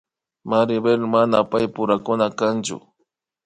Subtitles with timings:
[0.49, 2.77] Maribel mana paypurakuna kanchu